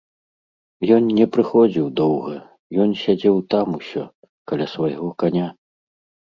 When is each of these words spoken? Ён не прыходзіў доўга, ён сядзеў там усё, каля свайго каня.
Ён 0.95 1.03
не 1.17 1.27
прыходзіў 1.35 1.85
доўга, 1.99 2.33
ён 2.85 2.89
сядзеў 3.03 3.37
там 3.55 3.67
усё, 3.81 4.03
каля 4.53 4.65
свайго 4.73 5.07
каня. 5.27 5.47